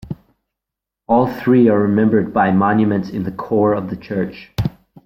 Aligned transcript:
All 1.05 1.27
three 1.27 1.69
are 1.69 1.77
remembered 1.79 2.33
by 2.33 2.49
monuments 2.49 3.09
in 3.09 3.21
the 3.21 3.31
core 3.31 3.75
of 3.75 3.91
the 3.91 3.95
church. 3.95 4.49